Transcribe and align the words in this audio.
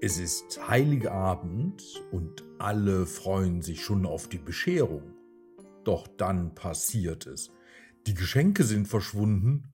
Es 0.00 0.16
ist 0.18 0.68
Heiligabend 0.68 2.04
und 2.12 2.44
alle 2.60 3.04
freuen 3.04 3.62
sich 3.62 3.82
schon 3.82 4.06
auf 4.06 4.28
die 4.28 4.38
Bescherung. 4.38 5.12
Doch 5.82 6.06
dann 6.06 6.54
passiert 6.54 7.26
es. 7.26 7.50
Die 8.06 8.14
Geschenke 8.14 8.62
sind 8.62 8.86
verschwunden. 8.86 9.72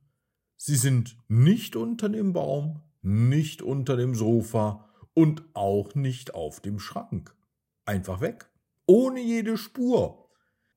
Sie 0.57 0.77
sind 0.77 1.19
nicht 1.29 1.77
unter 1.77 2.09
dem 2.09 2.33
Baum, 2.33 2.81
nicht 3.03 3.61
unter 3.61 3.99
dem 3.99 4.15
Sofa 4.15 4.89
und 5.13 5.45
auch 5.53 5.95
nicht 5.95 6.33
auf 6.33 6.61
dem 6.61 6.79
Schrank. 6.79 7.37
Einfach 7.85 8.23
weg, 8.23 8.51
ohne 8.87 9.21
jede 9.21 9.59
Spur. 9.59 10.31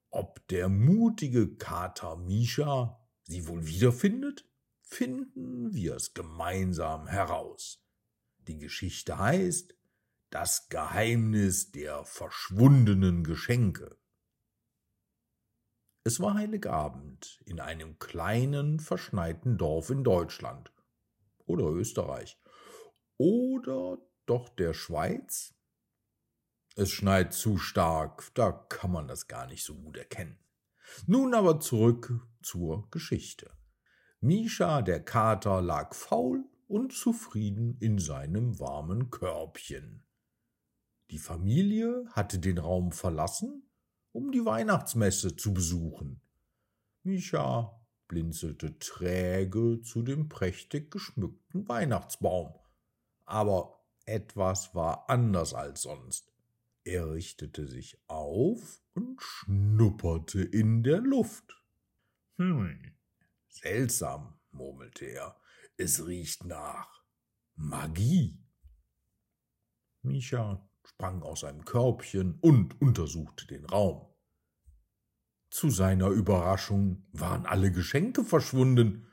Ob 0.10 0.46
der 0.50 0.68
mutige 0.68 1.56
Kater 1.56 2.18
Misha 2.18 3.00
sie 3.24 3.48
wohl 3.48 3.66
wiederfindet, 3.66 4.46
finden 4.82 5.74
wir 5.74 5.96
es 5.96 6.14
gemeinsam 6.14 7.08
heraus. 7.08 7.87
Die 8.48 8.58
Geschichte 8.58 9.18
heißt 9.18 9.76
Das 10.30 10.70
Geheimnis 10.70 11.72
der 11.72 12.06
verschwundenen 12.06 13.24
Geschenke. 13.24 13.98
Es 16.06 16.22
war 16.22 16.36
Heiligabend 16.36 17.42
in 17.46 17.60
einem 17.60 18.00
kleinen, 18.00 18.80
verschneiten 18.80 19.58
Dorf 19.58 19.90
in 19.90 20.06
Deutschland 20.06 20.72
oder 21.46 21.66
Österreich 21.66 22.42
oder 23.18 23.98
doch 24.26 24.48
der 24.48 24.74
Schweiz. 24.74 25.54
Es 26.76 26.92
schneit 26.92 27.34
zu 27.34 27.58
stark, 27.58 28.34
da 28.34 28.52
kann 28.52 28.92
man 28.92 29.10
das 29.10 29.28
gar 29.28 29.48
nicht 29.48 29.66
so 29.66 29.76
gut 29.76 29.98
erkennen. 29.98 30.40
Nun 31.06 31.34
aber 31.34 31.60
zurück 31.60 32.14
zur 32.42 32.90
Geschichte. 32.92 33.52
Misha 34.22 34.82
der 34.82 35.04
Kater 35.04 35.62
lag 35.62 35.94
faul 35.94 36.46
und 36.68 36.94
zufrieden 36.94 37.78
in 37.80 37.98
seinem 37.98 38.60
warmen 38.60 39.10
Körbchen. 39.10 40.04
Die 41.10 41.18
Familie 41.18 42.06
hatte 42.12 42.40
den 42.40 42.58
Raum 42.58 42.92
verlassen, 42.92 43.64
um 44.12 44.32
die 44.32 44.46
Weihnachtsmesse 44.46 45.36
zu 45.36 45.54
besuchen. 45.54 46.22
Micha 47.04 47.80
blinzelte 48.08 48.78
träge 48.80 49.82
zu 49.82 50.02
dem 50.02 50.28
prächtig 50.28 50.92
geschmückten 50.92 51.68
Weihnachtsbaum. 51.68 52.54
Aber 53.26 53.86
etwas 54.06 54.74
war 54.76 55.10
anders 55.10 55.54
als 55.54 55.84
sonst. 55.84 56.34
Er 56.84 57.12
richtete 57.12 57.68
sich 57.68 58.02
auf 58.08 58.82
und 58.94 59.22
schnupperte 59.22 60.42
in 60.42 60.84
der 60.84 61.00
Luft. 61.00 61.62
Hm, 62.38 62.96
seltsam, 63.50 64.40
murmelte 64.52 65.06
er. 65.06 65.36
Es 65.80 66.08
riecht 66.08 66.44
nach 66.44 67.04
Magie. 67.56 68.44
Micha 70.02 70.68
sprang 70.84 71.22
aus 71.22 71.42
seinem 71.42 71.66
Körbchen 71.66 72.40
und 72.42 72.82
untersuchte 72.82 73.46
den 73.46 73.64
Raum. 73.64 74.08
Zu 75.52 75.70
seiner 75.70 76.08
Überraschung 76.08 77.06
waren 77.12 77.46
alle 77.46 77.72
Geschenke 77.72 78.24
verschwunden. 78.24 79.08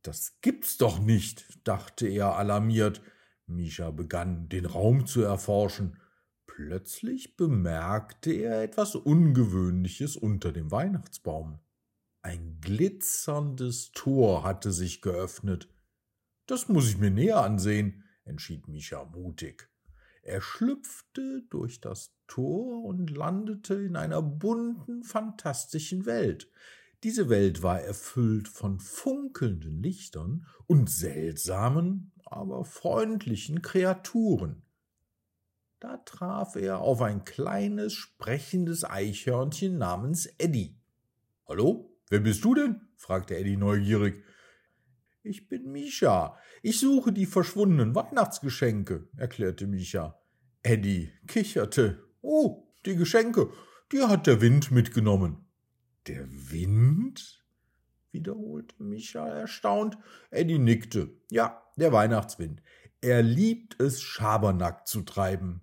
Das 0.00 0.40
gibt's 0.40 0.78
doch 0.78 0.98
nicht, 0.98 1.46
dachte 1.64 2.08
er 2.08 2.36
alarmiert. 2.36 3.02
Misha 3.46 3.90
begann, 3.90 4.48
den 4.48 4.64
Raum 4.64 5.04
zu 5.04 5.20
erforschen. 5.20 6.00
Plötzlich 6.46 7.36
bemerkte 7.36 8.32
er 8.32 8.62
etwas 8.62 8.94
Ungewöhnliches 8.94 10.16
unter 10.16 10.52
dem 10.52 10.70
Weihnachtsbaum. 10.70 11.60
Ein 12.26 12.58
glitzerndes 12.60 13.92
Tor 13.92 14.42
hatte 14.42 14.72
sich 14.72 15.00
geöffnet. 15.00 15.68
Das 16.46 16.68
muss 16.68 16.88
ich 16.88 16.98
mir 16.98 17.12
näher 17.12 17.40
ansehen, 17.44 18.02
entschied 18.24 18.66
Mischa 18.66 19.04
mutig. 19.04 19.70
Er 20.22 20.40
schlüpfte 20.40 21.44
durch 21.50 21.80
das 21.80 22.16
Tor 22.26 22.82
und 22.82 23.10
landete 23.16 23.74
in 23.74 23.94
einer 23.94 24.22
bunten, 24.22 25.04
fantastischen 25.04 26.04
Welt. 26.04 26.50
Diese 27.04 27.28
Welt 27.28 27.62
war 27.62 27.80
erfüllt 27.80 28.48
von 28.48 28.80
funkelnden 28.80 29.80
Lichtern 29.80 30.48
und 30.66 30.90
seltsamen, 30.90 32.10
aber 32.24 32.64
freundlichen 32.64 33.62
Kreaturen. 33.62 34.64
Da 35.78 35.98
traf 35.98 36.56
er 36.56 36.80
auf 36.80 37.02
ein 37.02 37.22
kleines, 37.22 37.92
sprechendes 37.92 38.82
Eichhörnchen 38.82 39.78
namens 39.78 40.26
Eddie. 40.38 40.76
Hallo, 41.46 41.95
Wer 42.08 42.20
bist 42.20 42.44
du 42.44 42.54
denn? 42.54 42.80
fragte 42.96 43.36
Eddie 43.36 43.56
neugierig. 43.56 44.22
Ich 45.22 45.48
bin 45.48 45.72
Misha. 45.72 46.38
Ich 46.62 46.78
suche 46.78 47.12
die 47.12 47.26
verschwundenen 47.26 47.94
Weihnachtsgeschenke, 47.94 49.08
erklärte 49.16 49.66
Misha. 49.66 50.20
Eddie 50.62 51.12
kicherte. 51.26 52.04
Oh, 52.22 52.72
die 52.86 52.96
Geschenke, 52.96 53.50
die 53.92 54.02
hat 54.02 54.26
der 54.26 54.40
Wind 54.40 54.70
mitgenommen. 54.70 55.44
Der 56.06 56.26
Wind? 56.30 57.44
wiederholte 58.12 58.82
Micha 58.82 59.28
erstaunt. 59.28 59.98
Eddie 60.30 60.58
nickte. 60.58 61.10
Ja, 61.30 61.62
der 61.76 61.92
Weihnachtswind. 61.92 62.62
Er 63.00 63.22
liebt 63.22 63.80
es, 63.80 64.00
Schabernack 64.00 64.86
zu 64.86 65.02
treiben. 65.02 65.60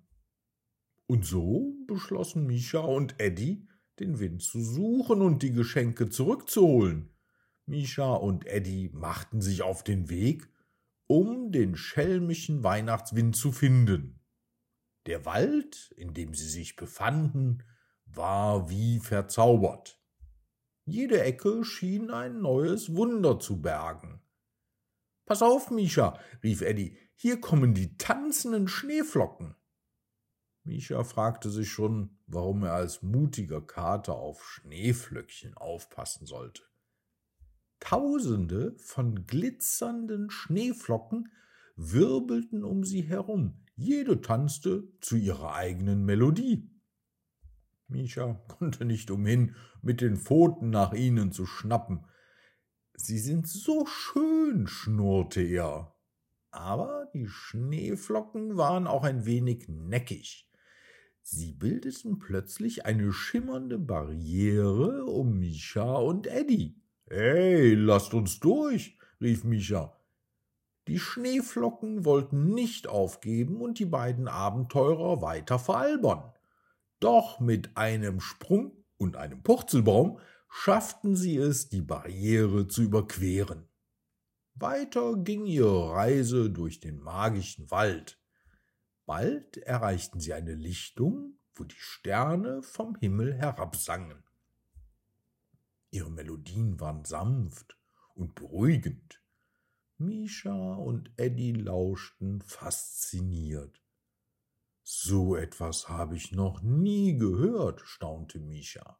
Und 1.06 1.26
so 1.26 1.74
beschlossen 1.86 2.46
Micha 2.46 2.78
und 2.78 3.20
Eddie, 3.20 3.68
den 4.00 4.18
Wind 4.18 4.42
zu 4.42 4.62
suchen 4.62 5.22
und 5.22 5.42
die 5.42 5.52
Geschenke 5.52 6.08
zurückzuholen. 6.08 7.10
Misha 7.66 8.14
und 8.14 8.46
Eddie 8.46 8.90
machten 8.92 9.40
sich 9.40 9.62
auf 9.62 9.82
den 9.82 10.10
Weg, 10.10 10.48
um 11.06 11.52
den 11.52 11.76
schelmischen 11.76 12.62
Weihnachtswind 12.62 13.36
zu 13.36 13.52
finden. 13.52 14.20
Der 15.06 15.24
Wald, 15.24 15.92
in 15.96 16.14
dem 16.14 16.34
sie 16.34 16.48
sich 16.48 16.76
befanden, 16.76 17.62
war 18.06 18.70
wie 18.70 19.00
verzaubert. 19.00 20.00
Jede 20.86 21.22
Ecke 21.22 21.64
schien 21.64 22.10
ein 22.10 22.40
neues 22.40 22.94
Wunder 22.94 23.38
zu 23.38 23.60
bergen. 23.62 24.20
Pass 25.26 25.42
auf, 25.42 25.70
Misha, 25.70 26.18
rief 26.42 26.60
Eddie, 26.60 26.98
hier 27.14 27.40
kommen 27.40 27.74
die 27.74 27.96
tanzenden 27.96 28.68
Schneeflocken. 28.68 29.54
Misha 30.64 31.04
fragte 31.04 31.50
sich 31.50 31.70
schon, 31.70 32.16
warum 32.26 32.64
er 32.64 32.72
als 32.72 33.02
mutiger 33.02 33.60
Kater 33.60 34.14
auf 34.14 34.42
Schneeflöckchen 34.42 35.54
aufpassen 35.54 36.26
sollte. 36.26 36.62
Tausende 37.80 38.74
von 38.78 39.26
glitzernden 39.26 40.30
Schneeflocken 40.30 41.30
wirbelten 41.76 42.64
um 42.64 42.82
sie 42.82 43.02
herum, 43.02 43.62
jede 43.76 44.22
tanzte 44.22 44.88
zu 45.02 45.16
ihrer 45.16 45.54
eigenen 45.54 46.06
Melodie. 46.06 46.70
Misha 47.88 48.32
konnte 48.48 48.86
nicht 48.86 49.10
umhin, 49.10 49.54
mit 49.82 50.00
den 50.00 50.16
Pfoten 50.16 50.70
nach 50.70 50.94
ihnen 50.94 51.30
zu 51.30 51.44
schnappen. 51.44 52.06
Sie 52.94 53.18
sind 53.18 53.48
so 53.48 53.84
schön, 53.84 54.66
schnurrte 54.66 55.42
er. 55.42 55.94
Aber 56.50 57.10
die 57.12 57.26
Schneeflocken 57.26 58.56
waren 58.56 58.86
auch 58.86 59.04
ein 59.04 59.26
wenig 59.26 59.68
neckig. 59.68 60.48
Sie 61.26 61.52
bildeten 61.52 62.18
plötzlich 62.18 62.84
eine 62.84 63.10
schimmernde 63.10 63.78
Barriere 63.78 65.06
um 65.06 65.38
Misha 65.38 65.94
und 65.94 66.26
Eddie. 66.26 66.76
Hey, 67.06 67.72
lasst 67.72 68.12
uns 68.12 68.40
durch, 68.40 68.98
rief 69.22 69.42
Misha. 69.42 69.98
Die 70.86 70.98
Schneeflocken 70.98 72.04
wollten 72.04 72.52
nicht 72.52 72.88
aufgeben 72.88 73.62
und 73.62 73.78
die 73.78 73.86
beiden 73.86 74.28
Abenteurer 74.28 75.22
weiter 75.22 75.58
veralbern. 75.58 76.30
Doch 77.00 77.40
mit 77.40 77.74
einem 77.74 78.20
Sprung 78.20 78.84
und 78.98 79.16
einem 79.16 79.42
Purzelbaum 79.42 80.18
schafften 80.50 81.16
sie 81.16 81.38
es, 81.38 81.70
die 81.70 81.80
Barriere 81.80 82.68
zu 82.68 82.82
überqueren. 82.82 83.66
Weiter 84.52 85.16
ging 85.16 85.46
ihre 85.46 85.90
Reise 85.92 86.50
durch 86.50 86.80
den 86.80 87.00
magischen 87.00 87.70
Wald. 87.70 88.20
Bald 89.06 89.58
erreichten 89.58 90.20
sie 90.20 90.32
eine 90.32 90.54
Lichtung, 90.54 91.38
wo 91.54 91.64
die 91.64 91.74
Sterne 91.78 92.62
vom 92.62 92.96
Himmel 92.96 93.34
herabsangen. 93.34 94.22
Ihre 95.90 96.10
Melodien 96.10 96.80
waren 96.80 97.04
sanft 97.04 97.78
und 98.14 98.34
beruhigend. 98.34 99.20
Misha 99.98 100.74
und 100.74 101.12
Eddie 101.16 101.52
lauschten 101.52 102.42
fasziniert. 102.42 103.80
So 104.82 105.36
etwas 105.36 105.88
habe 105.88 106.16
ich 106.16 106.32
noch 106.32 106.62
nie 106.62 107.16
gehört, 107.16 107.82
staunte 107.84 108.38
Misha. 108.38 108.98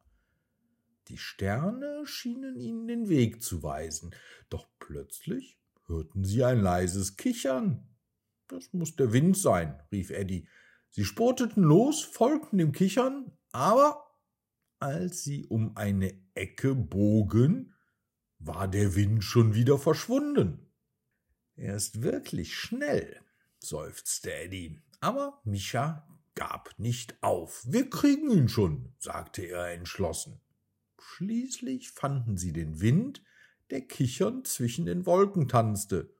Die 1.09 1.17
Sterne 1.17 2.07
schienen 2.07 2.59
ihnen 2.59 2.87
den 2.87 3.09
Weg 3.09 3.43
zu 3.43 3.61
weisen, 3.61 4.15
doch 4.49 4.67
plötzlich 4.79 5.59
hörten 5.85 6.23
sie 6.23 6.43
ein 6.43 6.59
leises 6.59 7.17
Kichern. 7.17 7.94
Das 8.47 8.73
muss 8.73 8.95
der 8.95 9.13
Wind 9.13 9.37
sein, 9.37 9.81
rief 9.91 10.11
Eddie. 10.11 10.47
Sie 10.89 11.03
spurteten 11.03 11.63
los, 11.63 12.01
folgten 12.01 12.57
dem 12.57 12.71
Kichern, 12.71 13.31
aber 13.51 14.05
als 14.79 15.23
sie 15.23 15.45
um 15.45 15.75
eine 15.75 16.13
Ecke 16.35 16.75
bogen, 16.75 17.73
war 18.39 18.67
der 18.67 18.95
Wind 18.95 19.23
schon 19.23 19.55
wieder 19.55 19.77
verschwunden. 19.77 20.71
Er 21.55 21.75
ist 21.75 22.01
wirklich 22.01 22.55
schnell, 22.55 23.21
seufzte 23.59 24.33
Eddie. 24.33 24.81
Aber 24.99 25.41
Micha 25.43 26.07
gab 26.35 26.77
nicht 26.77 27.21
auf. 27.21 27.63
Wir 27.67 27.89
kriegen 27.89 28.29
ihn 28.29 28.49
schon, 28.49 28.93
sagte 28.99 29.43
er 29.43 29.71
entschlossen. 29.71 30.41
Schließlich 30.99 31.91
fanden 31.91 32.37
sie 32.37 32.51
den 32.51 32.81
Wind, 32.81 33.23
der 33.69 33.81
kichernd 33.81 34.47
zwischen 34.47 34.85
den 34.85 35.05
Wolken 35.05 35.47
tanzte. 35.47 36.14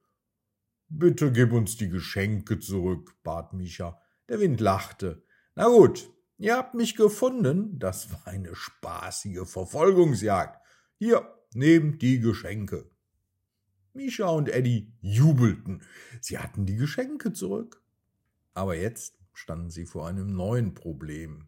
Bitte 0.88 1.32
gib 1.32 1.52
uns 1.52 1.78
die 1.78 1.90
Geschenke 1.90 2.60
zurück, 2.60 3.16
bat 3.24 3.54
Micha. 3.54 4.02
Der 4.30 4.40
Wind 4.40 4.60
lachte. 4.60 5.24
Na 5.56 5.68
gut, 5.68 6.10
ihr 6.38 6.56
habt 6.56 6.74
mich 6.74 6.96
gefunden. 6.96 7.80
Das 7.80 8.12
war 8.12 8.28
eine 8.28 8.56
spaßige 8.56 9.48
Verfolgungsjagd. 9.48 10.60
Hier, 10.98 11.28
nehmt 11.54 12.02
die 12.02 12.20
Geschenke. 12.20 12.90
Misha 13.94 14.28
und 14.28 14.50
Eddie 14.50 14.94
jubelten. 15.02 15.82
Sie 16.22 16.38
hatten 16.38 16.66
die 16.66 16.76
Geschenke 16.76 17.32
zurück. 17.32 17.82
Aber 18.54 18.76
jetzt 18.76 19.18
standen 19.34 19.70
sie 19.70 19.86
vor 19.86 20.08
einem 20.08 20.36
neuen 20.36 20.74
Problem. 20.74 21.48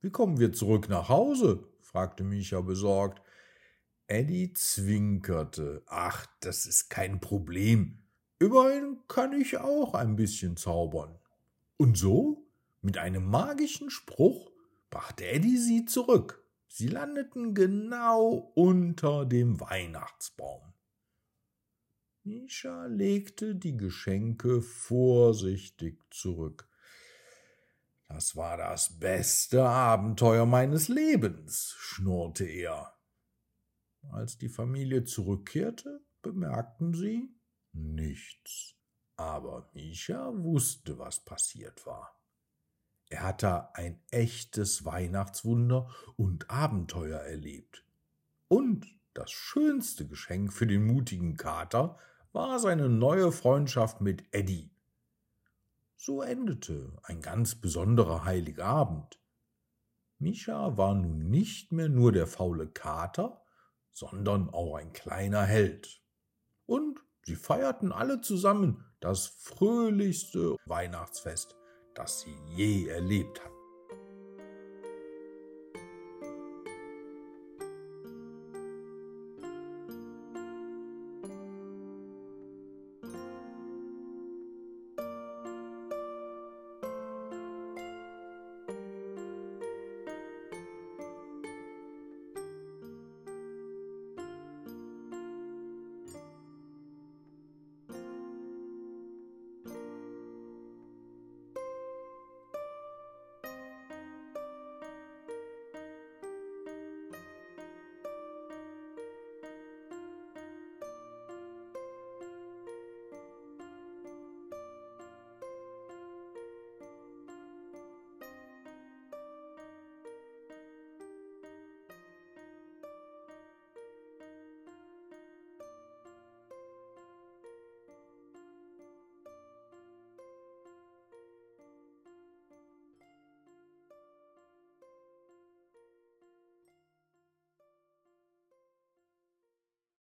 Wie 0.00 0.10
kommen 0.10 0.38
wir 0.38 0.52
zurück 0.52 0.88
nach 0.88 1.08
Hause? 1.08 1.68
fragte 1.80 2.24
Micha 2.24 2.60
besorgt. 2.60 3.22
Eddie 4.06 4.52
zwinkerte. 4.52 5.82
Ach, 5.86 6.26
das 6.40 6.66
ist 6.66 6.90
kein 6.90 7.20
Problem. 7.20 8.02
Immerhin 8.40 8.98
kann 9.06 9.38
ich 9.38 9.58
auch 9.58 9.92
ein 9.92 10.16
bisschen 10.16 10.56
zaubern. 10.56 11.18
Und 11.76 11.98
so, 11.98 12.48
mit 12.80 12.96
einem 12.96 13.26
magischen 13.26 13.90
Spruch, 13.90 14.50
brachte 14.88 15.26
Eddie 15.26 15.58
sie 15.58 15.84
zurück. 15.84 16.42
Sie 16.66 16.88
landeten 16.88 17.54
genau 17.54 18.50
unter 18.54 19.26
dem 19.26 19.60
Weihnachtsbaum. 19.60 20.72
Mischa 22.22 22.86
legte 22.86 23.56
die 23.56 23.76
Geschenke 23.76 24.62
vorsichtig 24.62 25.98
zurück. 26.10 26.66
Das 28.08 28.36
war 28.36 28.56
das 28.56 28.98
beste 28.98 29.64
Abenteuer 29.64 30.46
meines 30.46 30.88
Lebens, 30.88 31.74
schnurrte 31.78 32.44
er. 32.44 32.94
Als 34.12 34.38
die 34.38 34.48
Familie 34.48 35.04
zurückkehrte, 35.04 36.00
bemerkten 36.22 36.94
sie 36.94 37.28
nichts. 37.72 38.74
Aber 39.16 39.70
Mischa 39.74 40.32
wusste, 40.34 40.98
was 40.98 41.20
passiert 41.20 41.84
war. 41.86 42.16
Er 43.10 43.22
hatte 43.22 43.74
ein 43.74 44.00
echtes 44.10 44.84
Weihnachtswunder 44.84 45.90
und 46.16 46.48
Abenteuer 46.48 47.18
erlebt. 47.18 47.84
Und 48.48 48.86
das 49.14 49.30
schönste 49.30 50.06
Geschenk 50.06 50.52
für 50.52 50.66
den 50.66 50.86
mutigen 50.86 51.36
Kater 51.36 51.98
war 52.32 52.58
seine 52.60 52.88
neue 52.88 53.32
Freundschaft 53.32 54.00
mit 54.00 54.24
Eddie. 54.32 54.70
So 55.96 56.22
endete 56.22 56.96
ein 57.02 57.20
ganz 57.20 57.56
besonderer 57.56 58.24
Heiligabend. 58.24 59.20
Mischa 60.18 60.76
war 60.76 60.94
nun 60.94 61.28
nicht 61.30 61.72
mehr 61.72 61.88
nur 61.88 62.12
der 62.12 62.26
faule 62.26 62.68
Kater, 62.68 63.42
sondern 63.92 64.48
auch 64.50 64.76
ein 64.76 64.92
kleiner 64.92 65.42
Held. 65.42 66.00
Und 66.66 67.00
sie 67.26 67.36
feierten 67.36 67.92
alle 67.92 68.20
zusammen 68.20 68.84
das 69.00 69.26
fröhlichste 69.26 70.56
Weihnachtsfest, 70.66 71.56
das 71.94 72.20
sie 72.20 72.34
je 72.56 72.88
erlebt 72.88 73.40
hatten. 73.44 73.59